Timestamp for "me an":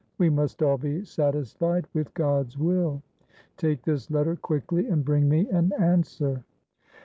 5.29-5.73